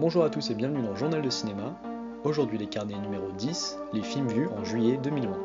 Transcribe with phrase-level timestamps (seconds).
[0.00, 1.76] Bonjour à tous et bienvenue dans Journal de cinéma.
[2.22, 5.36] Aujourd'hui les carnets numéro 10, les films vus en juillet 2020.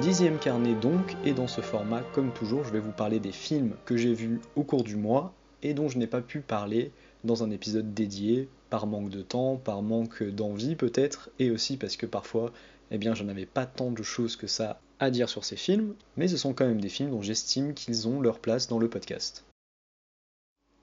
[0.00, 3.76] Dixième carnet donc, et dans ce format, comme toujours, je vais vous parler des films
[3.84, 6.90] que j'ai vus au cours du mois et dont je n'ai pas pu parler
[7.24, 11.96] dans un épisode dédié, par manque de temps, par manque d'envie peut-être, et aussi parce
[11.96, 12.52] que parfois,
[12.90, 15.94] eh bien, je n'avais pas tant de choses que ça à dire sur ces films,
[16.16, 18.88] mais ce sont quand même des films dont j'estime qu'ils ont leur place dans le
[18.88, 19.44] podcast.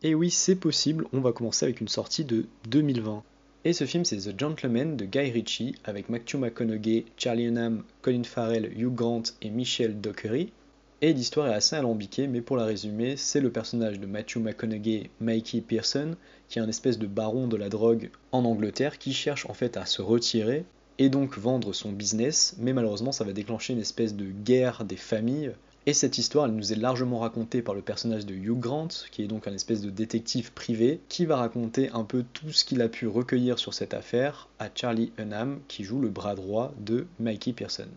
[0.04, 3.23] Et oui, c'est possible, on va commencer avec une sortie de 2020.
[3.64, 8.23] Et ce film, c'est The Gentleman de Guy Ritchie, avec Matthew McConaughey, Charlie Hunnam, Colin
[8.23, 10.52] Farrell, Hugh Grant et Michelle Dockery.
[11.01, 15.09] Et l'histoire est assez alambiquée, mais pour la résumer, c'est le personnage de Matthew McConaughey,
[15.19, 16.16] Mikey Pearson,
[16.47, 19.77] qui est un espèce de baron de la drogue en Angleterre, qui cherche en fait
[19.77, 20.63] à se retirer
[20.99, 24.97] et donc vendre son business, mais malheureusement ça va déclencher une espèce de guerre des
[24.97, 25.53] familles
[25.88, 29.23] et cette histoire, elle nous est largement racontée par le personnage de Hugh Grant, qui
[29.23, 32.83] est donc un espèce de détective privé, qui va raconter un peu tout ce qu'il
[32.83, 37.08] a pu recueillir sur cette affaire à Charlie Hunnam, qui joue le bras droit de
[37.19, 37.88] Mikey Pearson.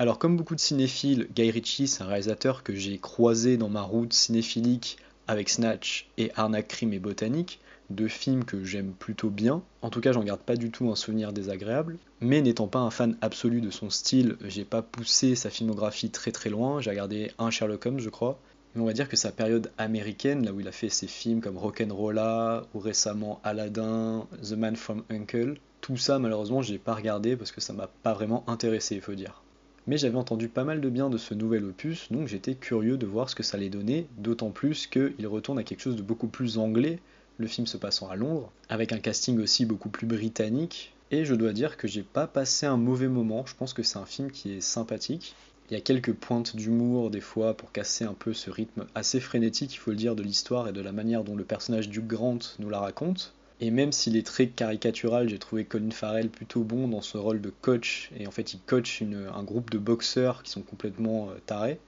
[0.00, 3.82] Alors comme beaucoup de cinéphiles, Guy Ritchie, c'est un réalisateur que j'ai croisé dans ma
[3.82, 4.96] route cinéphilique
[5.28, 9.62] avec Snatch et Arnaque, Crime et Botanique, deux films que j'aime plutôt bien.
[9.82, 11.98] En tout cas, j'en garde pas du tout un souvenir désagréable.
[12.22, 16.32] Mais n'étant pas un fan absolu de son style, j'ai pas poussé sa filmographie très
[16.32, 16.80] très loin.
[16.80, 18.40] J'ai regardé un Sherlock Holmes, je crois.
[18.74, 21.42] Mais on va dire que sa période américaine, là où il a fait ses films
[21.42, 27.36] comme Rock'n'Rolla ou récemment Aladdin, The Man from Uncle, tout ça malheureusement j'ai pas regardé
[27.36, 29.42] parce que ça m'a pas vraiment intéressé, il faut dire.
[29.86, 33.06] Mais j'avais entendu pas mal de bien de ce nouvel opus, donc j'étais curieux de
[33.06, 36.28] voir ce que ça allait donner, d'autant plus qu'il retourne à quelque chose de beaucoup
[36.28, 36.98] plus anglais,
[37.38, 40.92] le film se passant à Londres, avec un casting aussi beaucoup plus britannique.
[41.10, 43.98] Et je dois dire que j'ai pas passé un mauvais moment, je pense que c'est
[43.98, 45.34] un film qui est sympathique.
[45.70, 49.20] Il y a quelques pointes d'humour des fois pour casser un peu ce rythme assez
[49.20, 52.00] frénétique, il faut le dire, de l'histoire et de la manière dont le personnage du
[52.00, 53.34] Grant nous la raconte.
[53.60, 57.42] Et même s'il est très caricatural, j'ai trouvé Colin Farrell plutôt bon dans ce rôle
[57.42, 58.10] de coach.
[58.18, 61.78] Et en fait, il coach un groupe de boxeurs qui sont complètement euh, tarés.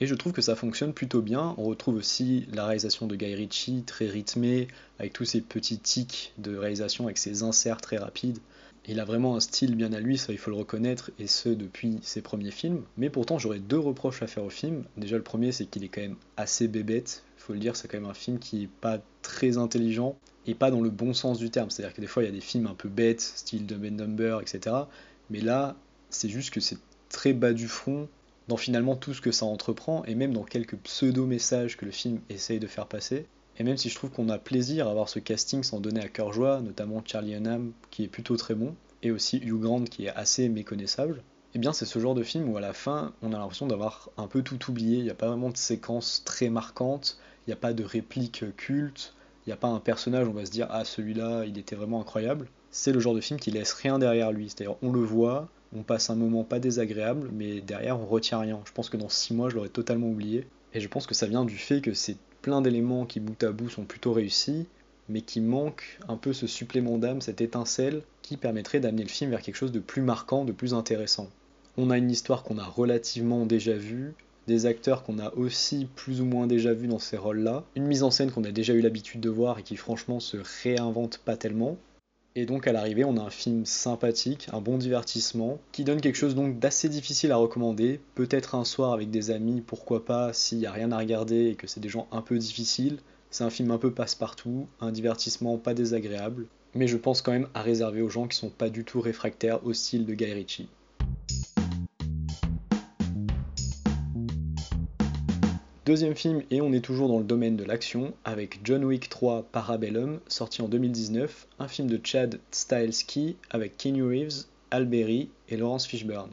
[0.00, 1.54] Et je trouve que ça fonctionne plutôt bien.
[1.58, 4.68] On retrouve aussi la réalisation de Guy Ritchie, très rythmée,
[4.98, 8.38] avec tous ces petits tics de réalisation, avec ses inserts très rapides.
[8.86, 11.50] Il a vraiment un style bien à lui, ça il faut le reconnaître, et ce
[11.50, 12.84] depuis ses premiers films.
[12.96, 14.84] Mais pourtant j'aurais deux reproches à faire au film.
[14.96, 17.98] Déjà le premier c'est qu'il est quand même assez bébête, faut le dire, c'est quand
[17.98, 21.50] même un film qui est pas très intelligent, et pas dans le bon sens du
[21.50, 21.70] terme.
[21.70, 23.94] C'est-à-dire que des fois il y a des films un peu bêtes, style de Ben
[23.94, 24.74] Number, etc.
[25.30, 25.76] Mais là,
[26.10, 26.78] c'est juste que c'est
[27.10, 28.08] très bas du front,
[28.48, 32.20] dans finalement tout ce que ça entreprend, et même dans quelques pseudo-messages que le film
[32.30, 33.26] essaye de faire passer.
[33.58, 36.08] Et même si je trouve qu'on a plaisir à voir ce casting s'en donner à
[36.08, 40.06] cœur joie, notamment Charlie Hunnam qui est plutôt très bon, et aussi Hugh Grant qui
[40.06, 41.22] est assez méconnaissable,
[41.54, 44.10] eh bien c'est ce genre de film où à la fin on a l'impression d'avoir
[44.16, 47.54] un peu tout oublié, il n'y a pas vraiment de séquences très marquantes, il n'y
[47.54, 49.14] a pas de répliques cultes,
[49.48, 52.02] il n'y a pas un personnage on va se dire ah celui-là il était vraiment
[52.02, 52.48] incroyable.
[52.70, 55.82] C'est le genre de film qui laisse rien derrière lui, c'est-à-dire on le voit, on
[55.82, 58.60] passe un moment pas désagréable, mais derrière on retient rien.
[58.66, 60.46] Je pense que dans 6 mois je l'aurais totalement oublié.
[60.74, 63.50] Et je pense que ça vient du fait que c'est plein d'éléments qui bout à
[63.50, 64.66] bout sont plutôt réussis,
[65.08, 69.30] mais qui manquent un peu ce supplément d'âme, cette étincelle qui permettrait d'amener le film
[69.30, 71.30] vers quelque chose de plus marquant, de plus intéressant.
[71.78, 74.12] On a une histoire qu'on a relativement déjà vue,
[74.48, 78.02] des acteurs qu'on a aussi plus ou moins déjà vus dans ces rôles-là, une mise
[78.02, 81.36] en scène qu'on a déjà eu l'habitude de voir et qui franchement se réinvente pas
[81.36, 81.76] tellement,
[82.34, 86.14] et donc à l'arrivée, on a un film sympathique, un bon divertissement, qui donne quelque
[86.14, 88.00] chose donc d'assez difficile à recommander.
[88.14, 91.54] Peut-être un soir avec des amis, pourquoi pas, s'il n'y a rien à regarder et
[91.56, 92.98] que c'est des gens un peu difficiles.
[93.30, 97.48] C'est un film un peu passe-partout, un divertissement pas désagréable, mais je pense quand même
[97.54, 100.68] à réserver aux gens qui sont pas du tout réfractaires au style de Guy Ritchie.
[105.88, 109.44] Deuxième film, et on est toujours dans le domaine de l'action, avec John Wick 3
[109.50, 115.86] Parabellum, sorti en 2019, un film de Chad Stahelski avec Kenny Reeves, Alberi et Laurence
[115.86, 116.28] Fishburne.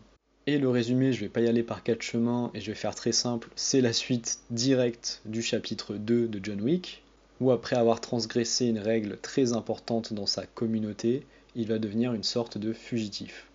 [0.46, 2.96] Et le résumé, je vais pas y aller par quatre chemins et je vais faire
[2.96, 7.02] très simple, c'est la suite directe du chapitre 2 de John Wick,
[7.40, 11.24] où après avoir transgressé une règle très importante dans sa communauté,
[11.56, 13.48] il va devenir une sorte de fugitif.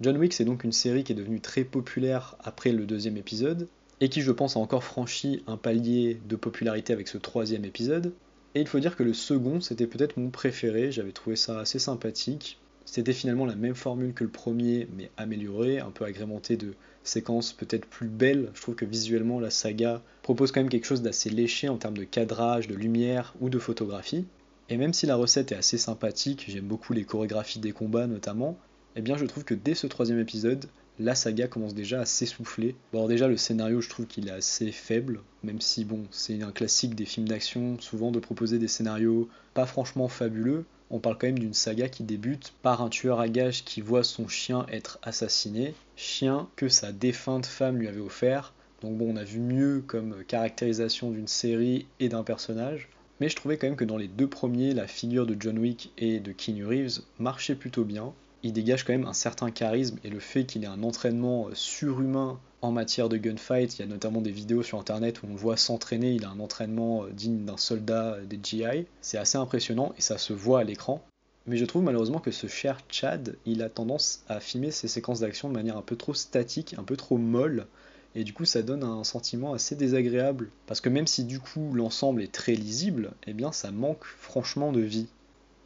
[0.00, 3.68] John Wick, c'est donc une série qui est devenue très populaire après le deuxième épisode,
[4.00, 8.12] et qui je pense a encore franchi un palier de popularité avec ce troisième épisode.
[8.54, 11.78] Et il faut dire que le second, c'était peut-être mon préféré, j'avais trouvé ça assez
[11.78, 12.58] sympathique.
[12.84, 17.52] C'était finalement la même formule que le premier, mais améliorée, un peu agrémentée de séquences
[17.52, 18.50] peut-être plus belles.
[18.54, 21.96] Je trouve que visuellement, la saga propose quand même quelque chose d'assez léché en termes
[21.96, 24.24] de cadrage, de lumière ou de photographie.
[24.68, 28.58] Et même si la recette est assez sympathique, j'aime beaucoup les chorégraphies des combats notamment,
[28.96, 30.66] eh bien je trouve que dès ce troisième épisode,
[30.98, 32.74] la saga commence déjà à s'essouffler.
[32.92, 36.52] Bon, déjà, le scénario, je trouve qu'il est assez faible, même si, bon, c'est un
[36.52, 40.64] classique des films d'action, souvent de proposer des scénarios pas franchement fabuleux.
[40.90, 44.04] On parle quand même d'une saga qui débute par un tueur à gages qui voit
[44.04, 48.52] son chien être assassiné, chien que sa défunte femme lui avait offert.
[48.82, 52.88] Donc bon, on a vu mieux comme caractérisation d'une série et d'un personnage.
[53.18, 55.90] Mais je trouvais quand même que dans les deux premiers, la figure de John Wick
[55.96, 58.12] et de Keanu Reeves marchait plutôt bien
[58.46, 61.50] il dégage quand même un certain charisme et le fait qu'il ait un entraînement euh,
[61.54, 65.34] surhumain en matière de gunfight, il y a notamment des vidéos sur internet où on
[65.34, 69.36] voit s'entraîner, il a un entraînement euh, digne d'un soldat euh, des GI, c'est assez
[69.36, 71.02] impressionnant et ça se voit à l'écran.
[71.48, 75.20] Mais je trouve malheureusement que ce cher Chad, il a tendance à filmer ses séquences
[75.20, 77.66] d'action de manière un peu trop statique, un peu trop molle,
[78.14, 81.72] et du coup ça donne un sentiment assez désagréable, parce que même si du coup
[81.74, 85.06] l'ensemble est très lisible, eh bien ça manque franchement de vie.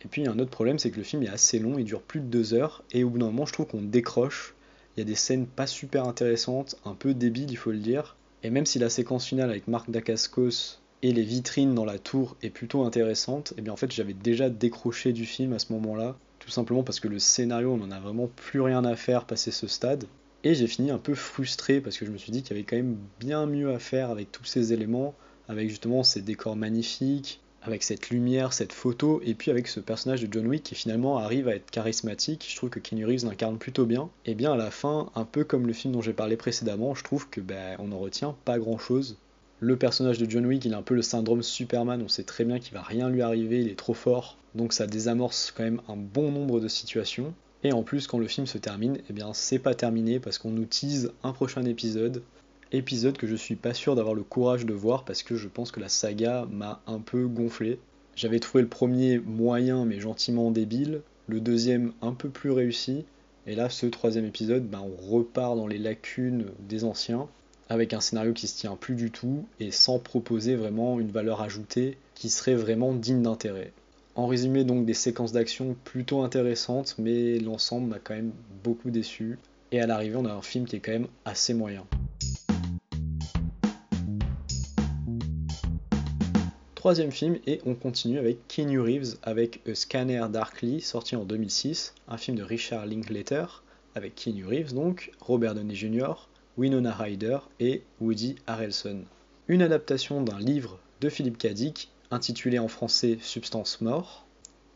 [0.04, 2.20] Et puis un autre problème, c'est que le film est assez long, il dure plus
[2.20, 4.54] de deux heures, et au bout d'un moment, je trouve qu'on décroche.
[4.96, 8.16] Il y a des scènes pas super intéressantes, un peu débiles, il faut le dire.
[8.42, 12.36] Et même si la séquence finale avec Marc Dacascos et les vitrines dans la tour
[12.42, 15.72] est plutôt intéressante, et eh bien en fait j'avais déjà décroché du film à ce
[15.72, 19.26] moment-là, tout simplement parce que le scénario, on n'en a vraiment plus rien à faire
[19.26, 20.04] passer ce stade.
[20.42, 22.66] Et j'ai fini un peu frustré parce que je me suis dit qu'il y avait
[22.66, 25.14] quand même bien mieux à faire avec tous ces éléments,
[25.48, 30.22] avec justement ces décors magnifiques, avec cette lumière, cette photo, et puis avec ce personnage
[30.22, 33.58] de John Wick qui finalement arrive à être charismatique, je trouve que Keanu Reeves l'incarne
[33.58, 36.36] plutôt bien, et bien à la fin, un peu comme le film dont j'ai parlé
[36.36, 39.16] précédemment, je trouve que ben, on en retient pas grand chose.
[39.60, 42.44] Le personnage de John Wick, il a un peu le syndrome Superman, on sait très
[42.44, 45.82] bien qu'il va rien lui arriver, il est trop fort, donc ça désamorce quand même
[45.88, 47.34] un bon nombre de situations.
[47.62, 50.50] Et en plus, quand le film se termine, eh bien c'est pas terminé parce qu'on
[50.50, 52.22] nous tease un prochain épisode
[52.72, 55.72] épisode que je suis pas sûr d'avoir le courage de voir parce que je pense
[55.72, 57.78] que la saga m'a un peu gonflé.
[58.16, 63.04] J'avais trouvé le premier moyen mais gentiment débile, le deuxième un peu plus réussi,
[63.46, 67.28] et là ce troisième épisode, ben, on repart dans les lacunes des anciens,
[67.68, 71.40] avec un scénario qui se tient plus du tout et sans proposer vraiment une valeur
[71.40, 73.72] ajoutée qui serait vraiment digne d'intérêt.
[74.16, 78.32] En résumé donc des séquences d'action plutôt intéressantes, mais l'ensemble m'a quand même
[78.64, 79.38] beaucoup déçu.
[79.72, 81.86] Et à l'arrivée on a un film qui est quand même assez moyen.
[86.80, 91.94] Troisième film, et on continue avec Keanu Reeves avec A Scanner Darkly, sorti en 2006,
[92.08, 93.62] un film de Richard Linklater,
[93.94, 96.14] avec Keanu Reeves donc, Robert Downey Jr.,
[96.56, 99.04] Winona Ryder et Woody Harrelson.
[99.46, 104.24] Une adaptation d'un livre de Philippe Cadic, intitulé en français Substance Mort,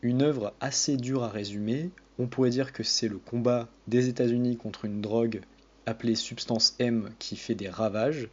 [0.03, 4.57] une œuvre assez dure à résumer, on pourrait dire que c'est le combat des États-Unis
[4.57, 5.41] contre une drogue
[5.87, 8.29] appelée Substance M qui fait des ravages,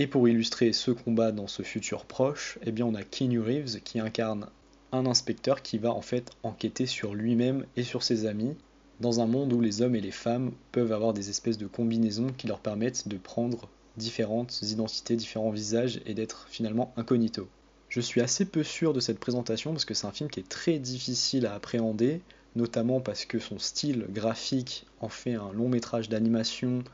[0.00, 3.82] et pour illustrer ce combat dans ce futur proche, eh bien on a Keanu Reeves
[3.84, 4.46] qui incarne
[4.92, 8.56] un inspecteur qui va en fait enquêter sur lui-même et sur ses amis
[9.00, 12.28] dans un monde où les hommes et les femmes peuvent avoir des espèces de combinaisons
[12.38, 13.68] qui leur permettent de prendre
[13.98, 17.46] différentes identités, différents visages et d'être finalement incognito.
[17.90, 20.48] Je suis assez peu sûr de cette présentation parce que c'est un film qui est
[20.48, 22.22] très difficile à appréhender,
[22.56, 26.84] notamment parce que son style graphique en fait un long métrage d'animation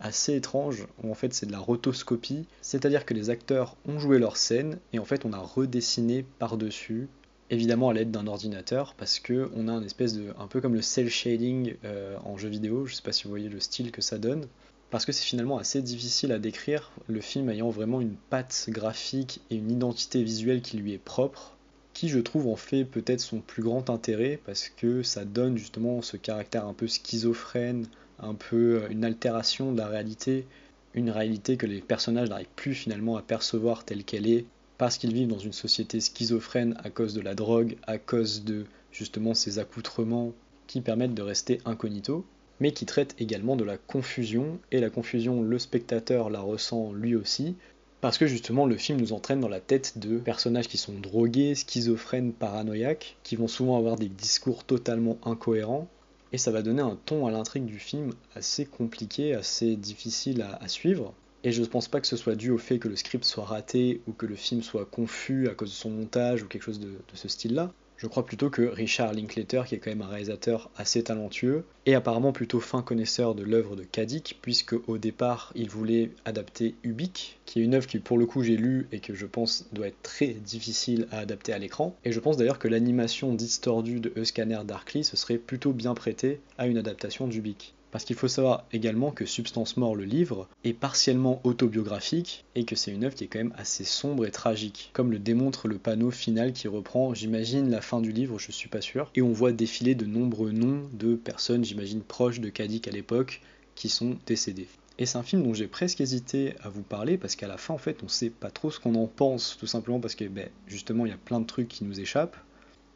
[0.00, 4.18] assez étrange, où en fait c'est de la rotoscopie, c'est-à-dire que les acteurs ont joué
[4.18, 7.08] leur scène et en fait on a redessiné par-dessus,
[7.50, 10.74] évidemment à l'aide d'un ordinateur, parce que on a un espèce de, un peu comme
[10.74, 13.92] le cel shading euh, en jeu vidéo, je sais pas si vous voyez le style
[13.92, 14.46] que ça donne,
[14.90, 19.40] parce que c'est finalement assez difficile à décrire, le film ayant vraiment une patte graphique
[19.50, 21.56] et une identité visuelle qui lui est propre,
[21.94, 26.02] qui je trouve en fait peut-être son plus grand intérêt, parce que ça donne justement
[26.02, 27.86] ce caractère un peu schizophrène,
[28.18, 30.46] un peu euh, une altération de la réalité,
[30.94, 34.46] une réalité que les personnages n'arrivent plus finalement à percevoir telle qu'elle est,
[34.78, 38.66] parce qu'ils vivent dans une société schizophrène à cause de la drogue, à cause de
[38.92, 40.32] justement ces accoutrements
[40.66, 42.24] qui permettent de rester incognito,
[42.60, 47.14] mais qui traitent également de la confusion, et la confusion, le spectateur la ressent lui
[47.14, 47.56] aussi,
[48.00, 51.54] parce que justement le film nous entraîne dans la tête de personnages qui sont drogués,
[51.54, 55.88] schizophrènes, paranoïaques, qui vont souvent avoir des discours totalement incohérents,
[56.34, 60.66] et ça va donner un ton à l'intrigue du film assez compliqué, assez difficile à,
[60.66, 61.14] suivre.
[61.44, 63.44] Et je ne pense pas que ce soit dû au fait que le script soit
[63.44, 66.80] raté ou que le film soit confus à cause de son montage ou quelque chose
[66.80, 67.72] de ce style-là.
[67.96, 71.94] Je crois plutôt que Richard Linklater, qui est quand même un réalisateur assez talentueux, et
[71.94, 77.38] apparemment plutôt fin connaisseur de l'œuvre de Kadik, puisque au départ il voulait adapter Ubik,
[77.44, 79.88] qui est une œuvre qui pour le coup j'ai lu et que je pense doit
[79.88, 81.96] être très difficile à adapter à l'écran.
[82.04, 86.40] Et je pense d'ailleurs que l'animation distordue de Scanner Darkly se serait plutôt bien prêtée
[86.58, 87.74] à une adaptation d'Ubik.
[87.94, 92.74] Parce qu'il faut savoir également que Substance Mort, le livre, est partiellement autobiographique et que
[92.74, 95.78] c'est une œuvre qui est quand même assez sombre et tragique, comme le démontre le
[95.78, 99.30] panneau final qui reprend, j'imagine, la fin du livre, je suis pas sûr, et on
[99.30, 103.40] voit défiler de nombreux noms de personnes, j'imagine, proches de Kadik à l'époque,
[103.76, 104.66] qui sont décédées.
[104.98, 107.74] Et c'est un film dont j'ai presque hésité à vous parler parce qu'à la fin,
[107.74, 110.48] en fait, on sait pas trop ce qu'on en pense, tout simplement parce que, ben,
[110.66, 112.38] justement, il y a plein de trucs qui nous échappent.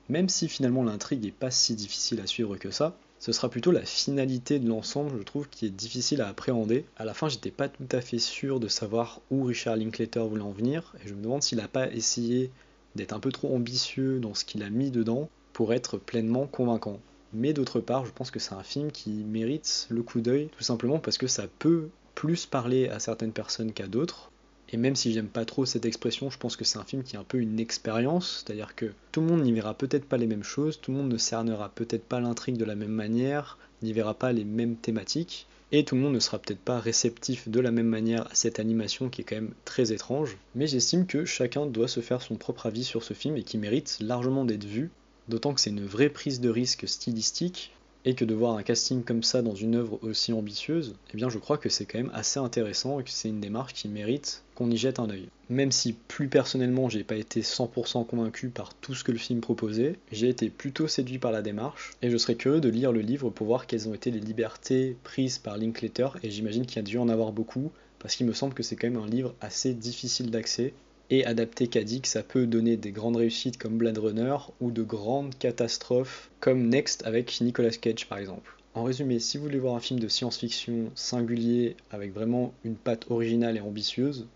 [0.08, 3.72] Même si finalement l'intrigue n'est pas si difficile à suivre que ça, ce sera plutôt
[3.72, 6.84] la finalité de l'ensemble, je trouve, qui est difficile à appréhender.
[6.96, 10.42] À la fin, j'étais pas tout à fait sûr de savoir où Richard Linklater voulait
[10.42, 12.50] en venir, et je me demande s'il n'a pas essayé
[12.94, 17.00] d'être un peu trop ambitieux dans ce qu'il a mis dedans pour être pleinement convaincant.
[17.32, 20.62] Mais d'autre part, je pense que c'est un film qui mérite le coup d'œil, tout
[20.62, 24.30] simplement parce que ça peut plus parler à certaines personnes qu'à d'autres.
[24.70, 27.16] Et même si j'aime pas trop cette expression, je pense que c'est un film qui
[27.16, 30.26] est un peu une expérience, c'est-à-dire que tout le monde n'y verra peut-être pas les
[30.26, 33.92] mêmes choses, tout le monde ne cernera peut-être pas l'intrigue de la même manière, n'y
[33.92, 37.60] verra pas les mêmes thématiques, et tout le monde ne sera peut-être pas réceptif de
[37.60, 40.36] la même manière à cette animation qui est quand même très étrange.
[40.54, 43.58] Mais j'estime que chacun doit se faire son propre avis sur ce film et qui
[43.58, 44.90] mérite largement d'être vu,
[45.28, 47.72] d'autant que c'est une vraie prise de risque stylistique,
[48.04, 51.28] et que de voir un casting comme ça dans une œuvre aussi ambitieuse, eh bien
[51.28, 54.44] je crois que c'est quand même assez intéressant et que c'est une démarche qui mérite
[54.54, 55.28] qu'on y jette un œil.
[55.50, 59.40] Même si plus personnellement j'ai pas été 100% convaincu par tout ce que le film
[59.40, 63.00] proposait, j'ai été plutôt séduit par la démarche et je serais curieux de lire le
[63.00, 66.80] livre pour voir quelles ont été les libertés prises par Linklater et j'imagine qu'il y
[66.80, 69.34] a dû en avoir beaucoup parce qu'il me semble que c'est quand même un livre
[69.40, 70.72] assez difficile d'accès
[71.10, 75.36] et adapté Kadik, ça peut donner des grandes réussites comme Blade Runner ou de grandes
[75.38, 78.54] catastrophes comme Next avec Nicolas Cage par exemple.
[78.74, 83.10] En résumé, si vous voulez voir un film de science-fiction singulier avec vraiment une patte
[83.10, 84.26] originale et ambitieuse,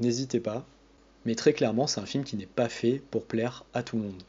[0.00, 0.66] n'hésitez pas.
[1.24, 4.02] Mais très clairement, c'est un film qui n'est pas fait pour plaire à tout le
[4.02, 4.22] monde.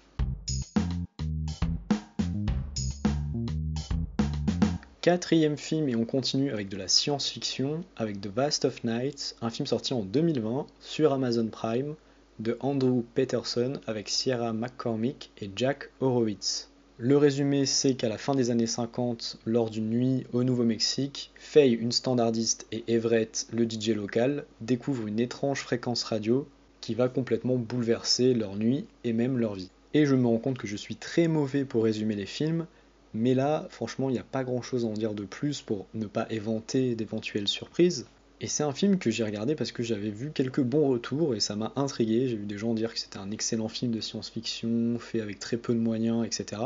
[5.08, 9.50] Quatrième film et on continue avec de la science-fiction avec The Vast of Night, un
[9.50, 11.96] film sorti en 2020 sur Amazon Prime
[12.40, 16.70] de Andrew Peterson avec Sierra McCormick et Jack Horowitz.
[16.98, 21.76] Le résumé c'est qu'à la fin des années 50, lors d'une nuit au Nouveau-Mexique, Faye,
[21.76, 26.46] une standardiste, et Everett, le DJ local, découvrent une étrange fréquence radio
[26.82, 29.72] qui va complètement bouleverser leur nuit et même leur vie.
[29.94, 32.68] Et je me rends compte que je suis très mauvais pour résumer les films,
[33.14, 35.88] mais là, franchement, il n'y a pas grand chose à en dire de plus pour
[35.94, 38.08] ne pas éventer d'éventuelles surprises.
[38.40, 41.40] Et c'est un film que j'ai regardé parce que j'avais vu quelques bons retours et
[41.40, 42.28] ça m'a intrigué.
[42.28, 45.58] J'ai vu des gens dire que c'était un excellent film de science-fiction, fait avec très
[45.58, 46.62] peu de moyens, etc.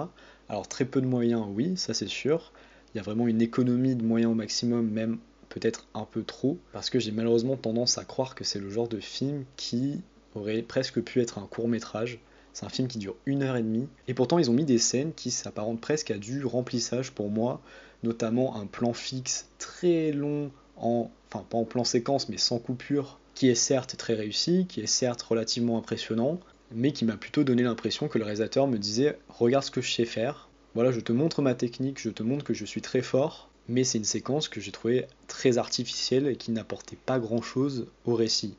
[0.49, 2.51] Alors très peu de moyens, oui, ça c'est sûr.
[2.93, 5.17] Il y a vraiment une économie de moyens au maximum, même
[5.47, 8.89] peut-être un peu trop, parce que j'ai malheureusement tendance à croire que c'est le genre
[8.89, 10.01] de film qui
[10.35, 12.19] aurait presque pu être un court métrage.
[12.53, 13.87] C'est un film qui dure une heure et demie.
[14.07, 17.61] Et pourtant, ils ont mis des scènes qui s'apparentent presque à du remplissage pour moi,
[18.03, 23.19] notamment un plan fixe très long, en, enfin pas en plan séquence, mais sans coupure,
[23.35, 26.39] qui est certes très réussi, qui est certes relativement impressionnant,
[26.73, 29.91] mais qui m'a plutôt donné l'impression que le réalisateur me disait Regarde ce que je
[29.91, 33.01] sais faire, voilà, je te montre ma technique, je te montre que je suis très
[33.01, 37.41] fort, mais c'est une séquence que j'ai trouvée très artificielle et qui n'apportait pas grand
[37.41, 38.55] chose au récit.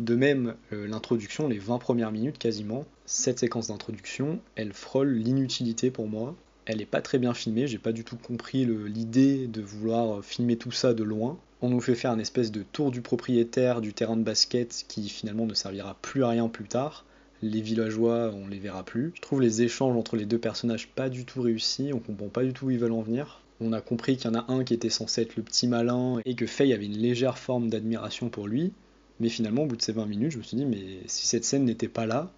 [0.00, 5.92] De même, euh, l'introduction, les 20 premières minutes quasiment, cette séquence d'introduction, elle frôle l'inutilité
[5.92, 6.34] pour moi.
[6.66, 10.56] Elle n'est pas très bien filmée, j'ai pas du tout compris l'idée de vouloir filmer
[10.56, 11.38] tout ça de loin.
[11.62, 15.08] On nous fait faire une espèce de tour du propriétaire du terrain de basket qui
[15.08, 17.04] finalement ne servira plus à rien plus tard.
[17.42, 19.12] Les villageois, on les verra plus.
[19.14, 22.42] Je trouve les échanges entre les deux personnages pas du tout réussis, on comprend pas
[22.42, 23.42] du tout où ils veulent en venir.
[23.60, 26.18] On a compris qu'il y en a un qui était censé être le petit malin
[26.24, 28.72] et que Faye avait une légère forme d'admiration pour lui,
[29.20, 31.44] mais finalement, au bout de ces 20 minutes, je me suis dit, mais si cette
[31.44, 32.32] scène n'était pas là,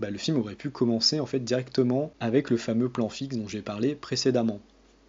[0.00, 3.48] bah, le film aurait pu commencer en fait directement avec le fameux plan fixe dont
[3.48, 4.60] j'ai parlé précédemment.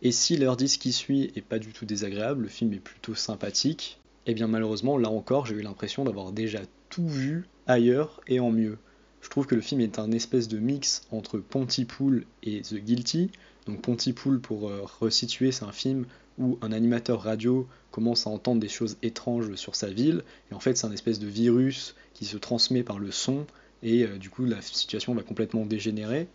[0.01, 3.15] Et si l'heure 10 qui suit est pas du tout désagréable, le film est plutôt
[3.15, 8.21] sympathique, et eh bien malheureusement, là encore, j'ai eu l'impression d'avoir déjà tout vu ailleurs
[8.27, 8.77] et en mieux.
[9.21, 13.31] Je trouve que le film est un espèce de mix entre Pontypool et The Guilty.
[13.65, 16.05] Donc Pontypool, pour euh, resituer, c'est un film
[16.37, 20.59] où un animateur radio commence à entendre des choses étranges sur sa ville, et en
[20.59, 23.45] fait c'est un espèce de virus qui se transmet par le son,
[23.83, 26.27] et euh, du coup la situation va complètement dégénérer.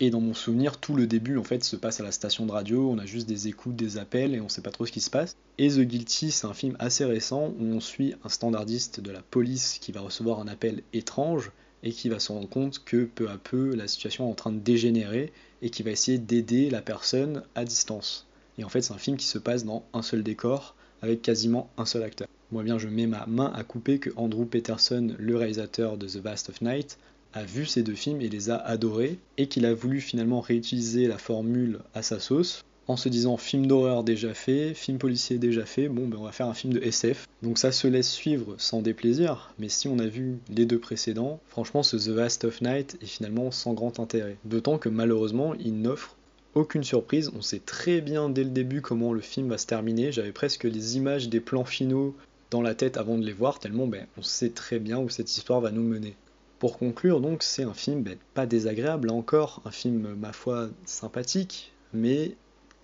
[0.00, 2.52] Et dans mon souvenir, tout le début en fait se passe à la station de
[2.52, 5.00] radio, on a juste des écoutes, des appels et on sait pas trop ce qui
[5.00, 5.36] se passe.
[5.56, 9.22] Et The Guilty, c'est un film assez récent où on suit un standardiste de la
[9.22, 11.52] police qui va recevoir un appel étrange
[11.84, 14.52] et qui va se rendre compte que peu à peu la situation est en train
[14.52, 15.32] de dégénérer
[15.62, 18.26] et qui va essayer d'aider la personne à distance.
[18.58, 21.70] Et en fait, c'est un film qui se passe dans un seul décor, avec quasiment
[21.76, 22.28] un seul acteur.
[22.52, 26.16] Moi bien, je mets ma main à couper que Andrew Peterson, le réalisateur de The
[26.16, 26.98] Vast of Night,
[27.32, 31.08] a vu ces deux films et les a adorés, et qu'il a voulu finalement réutiliser
[31.08, 35.64] la formule à sa sauce, en se disant film d'horreur déjà fait, film policier déjà
[35.64, 37.26] fait, bon ben on va faire un film de SF.
[37.42, 41.40] Donc ça se laisse suivre sans déplaisir, mais si on a vu les deux précédents,
[41.48, 44.36] franchement ce The Last of Night est finalement sans grand intérêt.
[44.44, 46.16] D'autant que malheureusement il n'offre
[46.54, 50.12] aucune surprise, on sait très bien dès le début comment le film va se terminer,
[50.12, 52.14] j'avais presque les images des plans finaux
[52.50, 55.36] dans la tête avant de les voir, tellement ben, on sait très bien où cette
[55.36, 56.14] histoire va nous mener.
[56.58, 60.68] Pour conclure, donc, c'est un film ben, pas désagréable, là encore, un film, ma foi,
[60.84, 62.36] sympathique, mais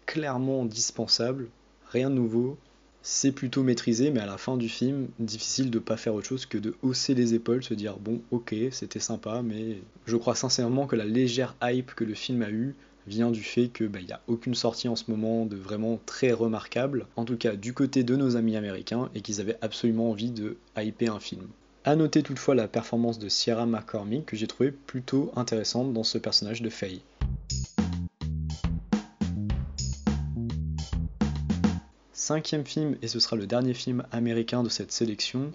[0.06, 1.48] clairement dispensable,
[1.90, 2.58] rien de nouveau,
[3.02, 6.46] c'est plutôt maîtrisé, mais à la fin du film, difficile de pas faire autre chose
[6.46, 10.86] que de hausser les épaules, se dire bon, ok, c'était sympa, mais je crois sincèrement
[10.86, 12.74] que la légère hype que le film a eu
[13.10, 16.32] vient du fait qu'il bah, n'y a aucune sortie en ce moment de vraiment très
[16.32, 20.30] remarquable, en tout cas du côté de nos amis américains, et qu'ils avaient absolument envie
[20.30, 21.46] de hyper un film.
[21.84, 26.18] A noter toutefois la performance de Sierra McCormick que j'ai trouvé plutôt intéressante dans ce
[26.18, 27.02] personnage de Faye.
[32.12, 35.50] cinquième film, et ce sera le dernier film américain de cette sélection,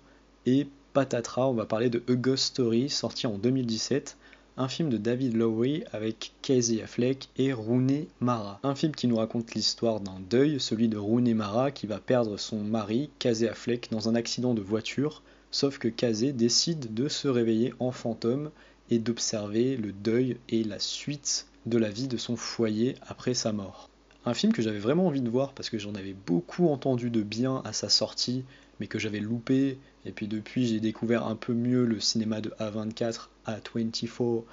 [0.46, 4.18] et patatras, on va parler de A Ghost Story, sorti en 2017,
[4.58, 8.60] un film de David Lowery avec Casey Affleck et Rooney Mara.
[8.64, 12.38] Un film qui nous raconte l'histoire d'un deuil, celui de Rooney Mara qui va perdre
[12.38, 17.28] son mari, Casey Affleck, dans un accident de voiture, sauf que Casey décide de se
[17.28, 18.50] réveiller en fantôme
[18.90, 23.52] et d'observer le deuil et la suite de la vie de son foyer après sa
[23.52, 23.90] mort.
[24.26, 27.22] Un film que j'avais vraiment envie de voir parce que j'en avais beaucoup entendu de
[27.22, 28.44] bien à sa sortie,
[28.80, 29.78] mais que j'avais loupé.
[30.06, 34.44] Et puis depuis, j'ai découvert un peu mieux le cinéma de A24, A24,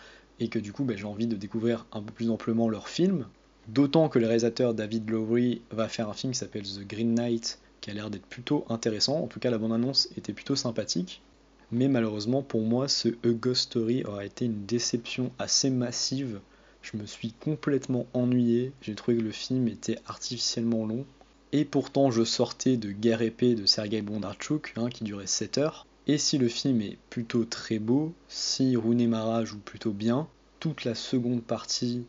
[0.41, 3.27] et que du coup, ben, j'ai envie de découvrir un peu plus amplement leurs films.
[3.69, 7.61] D'autant que le réalisateur David Lowery va faire un film qui s'appelle The Green Knight,
[7.81, 9.21] qui a l'air d'être plutôt intéressant.
[9.23, 11.23] En tout cas, la bande-annonce était plutôt sympathique.
[11.71, 16.41] Mais malheureusement, pour moi, ce A Ghost Story aura été une déception assez massive
[16.83, 21.07] je me suis complètement ennuyé, j'ai trouvé que le film était artificiellement long.
[21.53, 25.87] Et pourtant, je sortais de Guerre épée de Sergei Bondarchuk, hein, qui durait 7 heures.
[26.07, 30.29] Et si le film est plutôt très beau, si Rooney Mara joue plutôt bien,
[30.61, 32.05] toute la seconde partie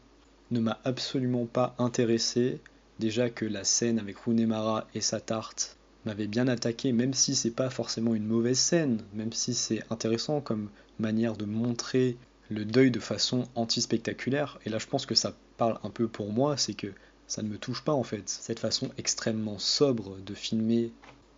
[0.52, 2.62] ne m'a absolument pas intéressé.
[3.00, 7.36] Déjà que la scène avec Rooney Mara et sa tarte m'avait bien attaqué, même si
[7.36, 12.18] c'est pas forcément une mauvaise scène, même si c'est intéressant comme manière de montrer
[12.50, 14.60] le deuil de façon anti-spectaculaire.
[14.66, 16.94] Et là, je pense que ça parle un peu pour moi, c'est que
[17.34, 18.30] ça ne me touche pas en fait.
[18.30, 20.92] Cette façon extrêmement sobre de filmer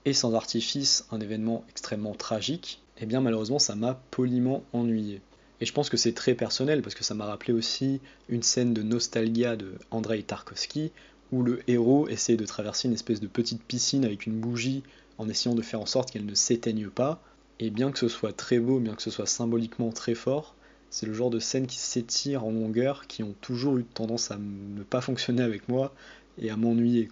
[0.04, 5.22] et sans artifice un événement extrêmement tragique, eh bien malheureusement ça m'a poliment ennuyé.
[5.62, 8.74] Et je pense que c'est très personnel parce que ça m'a rappelé aussi une scène
[8.74, 10.92] de nostalgia de Andrei Tarkovsky
[11.32, 14.84] où le héros essaie de traverser une espèce de petite piscine avec une bougie
[15.18, 17.22] en essayant de faire en sorte qu'elle ne s'éteigne pas.
[17.60, 20.56] Et bien que ce soit très beau, bien que ce soit symboliquement très fort,
[20.90, 24.38] c'est le genre de scènes qui s'étirent en longueur, qui ont toujours eu tendance à
[24.38, 25.94] ne pas fonctionner avec moi
[26.38, 27.10] et à m'ennuyer.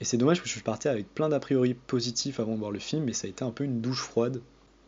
[0.00, 2.78] Et c'est dommage que je partais avec plein d'a priori positifs avant de voir le
[2.78, 4.40] film, mais ça a été un peu une douche froide.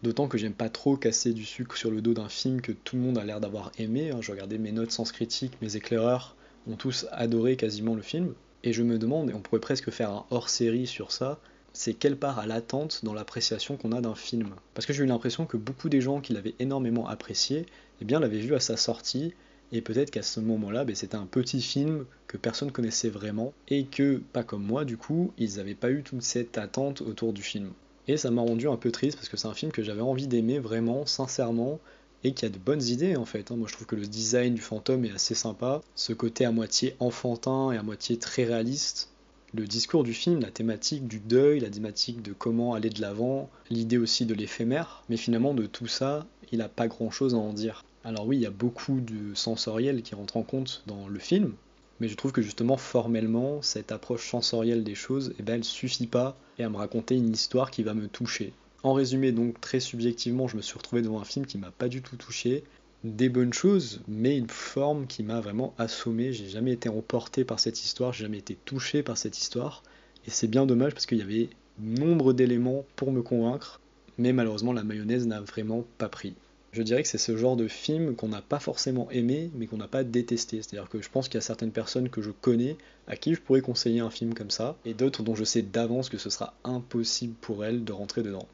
[0.02, 2.96] D'autant que j'aime pas trop casser du sucre sur le dos d'un film que tout
[2.96, 4.10] le monde a l'air d'avoir aimé.
[4.10, 4.18] Hein.
[4.20, 8.34] Je regardais mes notes sans critique, mes éclaireurs ont tous adoré quasiment le film.
[8.62, 11.38] Et je me demande, et on pourrait presque faire un hors-série sur ça,
[11.72, 14.50] c'est quelle part à l'attente dans l'appréciation qu'on a d'un film.
[14.74, 17.66] Parce que j'ai eu l'impression que beaucoup des gens qui l'avaient énormément apprécié,
[18.00, 19.34] eh bien l'avaient vu à sa sortie,
[19.72, 23.84] et peut-être qu'à ce moment-là, ben, c'était un petit film que personne connaissait vraiment, et
[23.84, 27.42] que, pas comme moi du coup, ils n'avaient pas eu toute cette attente autour du
[27.42, 27.70] film.
[28.08, 30.26] Et ça m'a rendu un peu triste parce que c'est un film que j'avais envie
[30.26, 31.78] d'aimer vraiment, sincèrement,
[32.24, 33.50] et qui a de bonnes idées en fait.
[33.50, 33.56] Hein.
[33.56, 36.96] Moi je trouve que le design du fantôme est assez sympa, ce côté à moitié
[36.98, 39.10] enfantin et à moitié très réaliste,
[39.52, 43.50] le discours du film, la thématique du deuil, la thématique de comment aller de l'avant,
[43.68, 47.52] l'idée aussi de l'éphémère, mais finalement de tout ça, il n'a pas grand-chose à en
[47.52, 47.84] dire.
[48.04, 51.52] Alors oui, il y a beaucoup de sensoriel qui rentre en compte dans le film,
[51.98, 56.06] mais je trouve que justement formellement, cette approche sensorielle des choses, eh ben, elle suffit
[56.06, 58.52] pas à me raconter une histoire qui va me toucher.
[58.82, 61.88] En résumé, donc très subjectivement, je me suis retrouvé devant un film qui m'a pas
[61.88, 62.64] du tout touché,
[63.04, 66.32] des bonnes choses, mais une forme qui m'a vraiment assommé.
[66.32, 69.82] J'ai jamais été emporté par cette histoire, j'ai jamais été touché par cette histoire.
[70.26, 73.80] Et c'est bien dommage parce qu'il y avait nombre d'éléments pour me convaincre,
[74.18, 76.34] mais malheureusement la mayonnaise n'a vraiment pas pris.
[76.72, 79.78] Je dirais que c'est ce genre de film qu'on n'a pas forcément aimé, mais qu'on
[79.78, 80.62] n'a pas détesté.
[80.62, 82.76] C'est-à-dire que je pense qu'il y a certaines personnes que je connais
[83.08, 86.08] à qui je pourrais conseiller un film comme ça, et d'autres dont je sais d'avance
[86.10, 88.46] que ce sera impossible pour elles de rentrer dedans.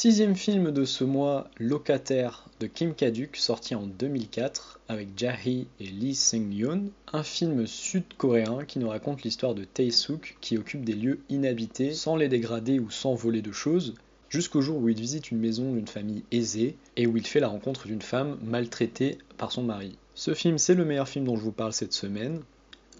[0.00, 5.86] Sixième film de ce mois, Locataire de Kim Kaduk, sorti en 2004 avec Jae et
[5.86, 11.18] Lee Seung-yeon, un film sud-coréen qui nous raconte l'histoire de Tae-suk qui occupe des lieux
[11.28, 13.94] inhabités sans les dégrader ou sans voler de choses
[14.28, 17.48] jusqu'au jour où il visite une maison d'une famille aisée et où il fait la
[17.48, 19.98] rencontre d'une femme maltraitée par son mari.
[20.14, 22.42] Ce film, c'est le meilleur film dont je vous parle cette semaine.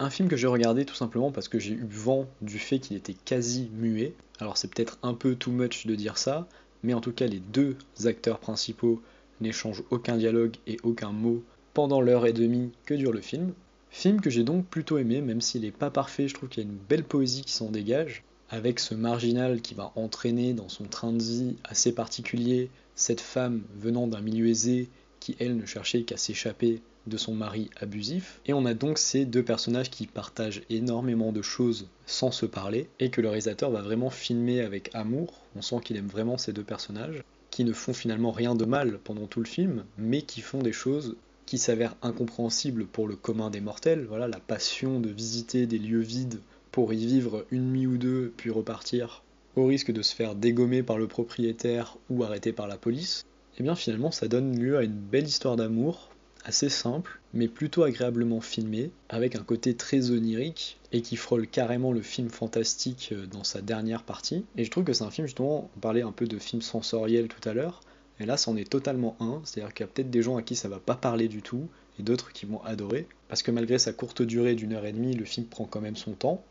[0.00, 2.96] Un film que j'ai regardé tout simplement parce que j'ai eu vent du fait qu'il
[2.96, 4.14] était quasi muet.
[4.40, 6.48] Alors c'est peut-être un peu too much de dire ça,
[6.82, 9.02] mais en tout cas les deux acteurs principaux
[9.40, 11.42] n'échangent aucun dialogue et aucun mot
[11.74, 13.52] pendant l'heure et demie que dure le film.
[13.90, 16.66] Film que j'ai donc plutôt aimé, même s'il n'est pas parfait, je trouve qu'il y
[16.66, 20.84] a une belle poésie qui s'en dégage, avec ce marginal qui va entraîner dans son
[20.84, 24.88] train de vie assez particulier cette femme venant d'un milieu aisé
[25.20, 28.40] qui, elle, ne cherchait qu'à s'échapper de son mari abusif.
[28.46, 32.88] Et on a donc ces deux personnages qui partagent énormément de choses sans se parler,
[33.00, 35.44] et que le réalisateur va vraiment filmer avec amour.
[35.56, 38.98] On sent qu'il aime vraiment ces deux personnages, qui ne font finalement rien de mal
[39.02, 41.16] pendant tout le film, mais qui font des choses
[41.46, 44.04] qui s'avèrent incompréhensibles pour le commun des mortels.
[44.06, 46.40] Voilà, la passion de visiter des lieux vides
[46.70, 49.22] pour y vivre une nuit ou deux, puis repartir,
[49.56, 53.24] au risque de se faire dégommer par le propriétaire ou arrêter par la police.
[53.54, 56.10] Et eh bien finalement ça donne lieu à une belle histoire d'amour
[56.48, 61.92] assez simple, mais plutôt agréablement filmé, avec un côté très onirique et qui frôle carrément
[61.92, 64.46] le film fantastique euh, dans sa dernière partie.
[64.56, 67.28] Et je trouve que c'est un film, justement, on parlait un peu de film sensoriel
[67.28, 67.82] tout à l'heure,
[68.18, 70.56] et là c'en est totalement un, c'est-à-dire qu'il y a peut-être des gens à qui
[70.56, 71.68] ça va pas parler du tout,
[72.00, 75.14] et d'autres qui vont adorer, parce que malgré sa courte durée d'une heure et demie,
[75.14, 76.42] le film prend quand même son temps.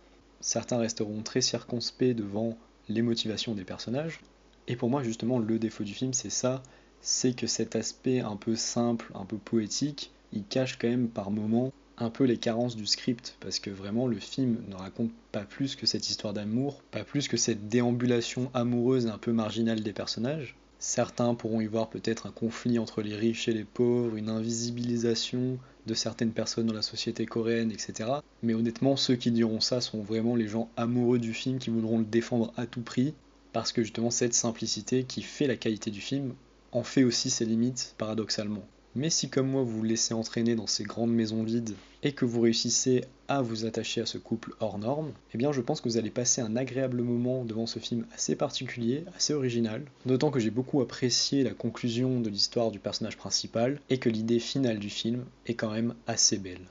[0.42, 2.56] Certains resteront très circonspects devant
[2.88, 4.20] les motivations des personnages,
[4.68, 6.62] et pour moi justement le défaut du film c'est ça,
[7.02, 11.32] c'est que cet aspect un peu simple, un peu poétique, il cache quand même par
[11.32, 15.46] moments un peu les carences du script, parce que vraiment le film ne raconte pas
[15.46, 19.94] plus que cette histoire d'amour, pas plus que cette déambulation amoureuse un peu marginale des
[19.94, 20.56] personnages.
[20.80, 25.58] Certains pourront y voir peut-être un conflit entre les riches et les pauvres, une invisibilisation
[25.88, 28.12] de certaines personnes dans la société coréenne, etc.
[28.44, 31.98] Mais honnêtement, ceux qui diront ça sont vraiment les gens amoureux du film qui voudront
[31.98, 33.16] le défendre à tout prix,
[33.54, 36.36] parce que justement cette simplicité qui fait la qualité du film
[36.72, 38.66] en fait aussi ses limites, paradoxalement.
[38.96, 42.26] Mais si comme moi vous vous laissez entraîner dans ces grandes maisons vides et que
[42.26, 45.88] vous réussissez à vous attacher à ce couple hors norme, eh bien je pense que
[45.88, 50.40] vous allez passer un agréable moment devant ce film assez particulier, assez original, d'autant que
[50.40, 54.90] j'ai beaucoup apprécié la conclusion de l'histoire du personnage principal et que l'idée finale du
[54.90, 56.66] film est quand même assez belle.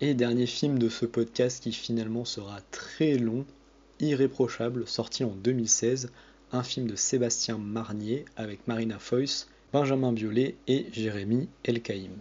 [0.00, 3.44] Et dernier film de ce podcast qui finalement sera très long,
[4.00, 6.10] Irréprochable, sorti en 2016,
[6.52, 12.12] un film de Sébastien Marnier avec Marina Foïs, Benjamin Biolay et Jérémy Elkaïm.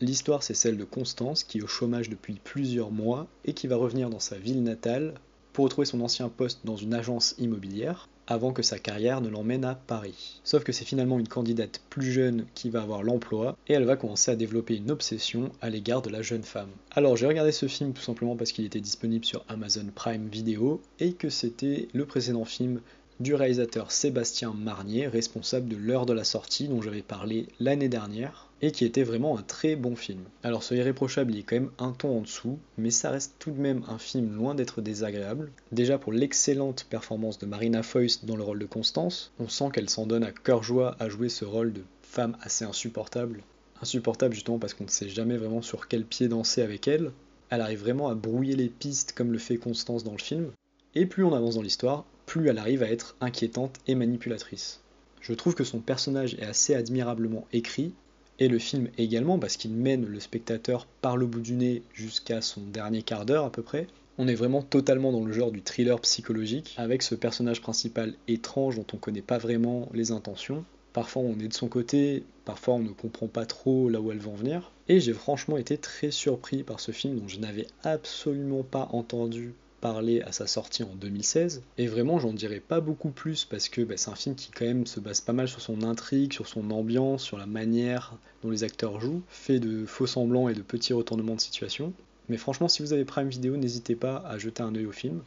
[0.00, 3.76] L'histoire, c'est celle de Constance qui est au chômage depuis plusieurs mois et qui va
[3.76, 5.14] revenir dans sa ville natale
[5.52, 9.64] pour retrouver son ancien poste dans une agence immobilière avant que sa carrière ne l'emmène
[9.64, 10.40] à Paris.
[10.44, 13.96] Sauf que c'est finalement une candidate plus jeune qui va avoir l'emploi et elle va
[13.96, 16.70] commencer à développer une obsession à l'égard de la jeune femme.
[16.92, 20.80] Alors j'ai regardé ce film tout simplement parce qu'il était disponible sur Amazon Prime Video
[21.00, 22.80] et que c'était le précédent film
[23.20, 28.48] du réalisateur Sébastien Marnier, responsable de l'heure de la sortie dont j'avais parlé l'année dernière,
[28.62, 30.22] et qui était vraiment un très bon film.
[30.42, 33.50] Alors ce irréprochable il est quand même un ton en dessous, mais ça reste tout
[33.50, 35.50] de même un film loin d'être désagréable.
[35.72, 39.90] Déjà pour l'excellente performance de Marina Foïs dans le rôle de Constance, on sent qu'elle
[39.90, 43.42] s'en donne à cœur joie à jouer ce rôle de femme assez insupportable.
[43.82, 47.10] Insupportable justement parce qu'on ne sait jamais vraiment sur quel pied danser avec elle.
[47.50, 50.50] Elle arrive vraiment à brouiller les pistes comme le fait Constance dans le film.
[50.94, 54.80] Et plus on avance dans l'histoire, plus elle arrive à être inquiétante et manipulatrice.
[55.20, 57.94] Je trouve que son personnage est assez admirablement écrit,
[58.38, 62.40] et le film également, parce qu'il mène le spectateur par le bout du nez jusqu'à
[62.40, 63.86] son dernier quart d'heure à peu près.
[64.16, 68.76] On est vraiment totalement dans le genre du thriller psychologique, avec ce personnage principal étrange
[68.76, 70.64] dont on ne connaît pas vraiment les intentions.
[70.92, 74.18] Parfois on est de son côté, parfois on ne comprend pas trop là où elle
[74.18, 74.70] va en venir.
[74.88, 79.54] Et j'ai franchement été très surpris par ce film dont je n'avais absolument pas entendu
[79.84, 81.62] à sa sortie en 2016.
[81.76, 84.64] Et vraiment, j'en dirais pas beaucoup plus parce que bah, c'est un film qui quand
[84.64, 88.50] même se base pas mal sur son intrigue, sur son ambiance, sur la manière dont
[88.50, 91.92] les acteurs jouent, fait de faux semblants et de petits retournements de situation.
[92.28, 95.20] Mais franchement, si vous avez Prime Vidéo, n'hésitez pas à jeter un œil au film,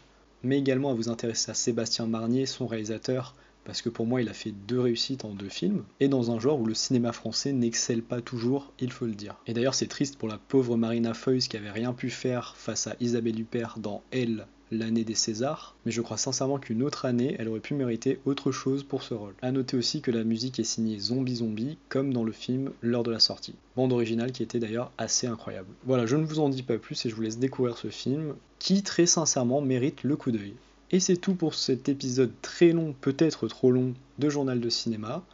[0.43, 3.35] mais également à vous intéresser à Sébastien Marnier, son réalisateur,
[3.67, 6.39] parce que pour moi il a fait deux réussites en deux films, et dans un
[6.39, 9.35] genre où le cinéma français n'excelle pas toujours, il faut le dire.
[9.45, 12.87] Et d'ailleurs c'est triste pour la pauvre Marina Foïs qui avait rien pu faire face
[12.87, 17.35] à Isabelle Huppert dans Elle, l'année des Césars, mais je crois sincèrement qu'une autre année,
[17.39, 19.33] elle aurait pu mériter autre chose pour ce rôle.
[19.41, 23.03] A noter aussi que la musique est signée Zombie Zombie, comme dans le film lors
[23.03, 23.55] de la sortie.
[23.75, 25.69] Bande originale qui était d'ailleurs assez incroyable.
[25.85, 28.33] Voilà, je ne vous en dis pas plus et je vous laisse découvrir ce film,
[28.59, 30.55] qui très sincèrement mérite le coup d'œil.
[30.89, 35.25] Et c'est tout pour cet épisode très long, peut-être trop long, de Journal de cinéma.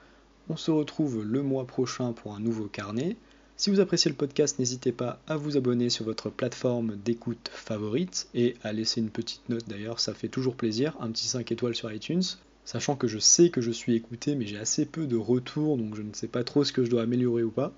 [0.49, 3.15] On se retrouve le mois prochain pour un nouveau carnet.
[3.55, 8.27] Si vous appréciez le podcast, n'hésitez pas à vous abonner sur votre plateforme d'écoute favorite
[8.33, 11.75] et à laisser une petite note d'ailleurs, ça fait toujours plaisir, un petit 5 étoiles
[11.75, 12.23] sur iTunes.
[12.65, 15.95] Sachant que je sais que je suis écouté, mais j'ai assez peu de retours, donc
[15.95, 17.73] je ne sais pas trop ce que je dois améliorer ou pas.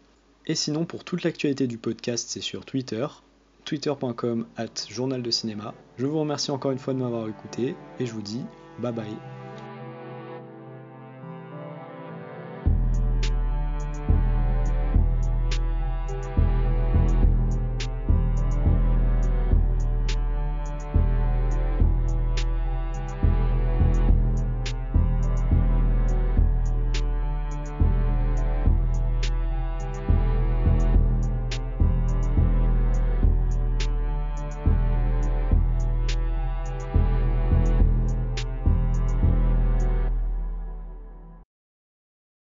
[0.48, 3.06] Et sinon, pour toute l'actualité du podcast, c'est sur Twitter,
[3.66, 5.74] twitter.com at journal de cinéma.
[5.98, 8.46] Je vous remercie encore une fois de m'avoir écouté, et je vous dis
[8.80, 9.06] bye bye.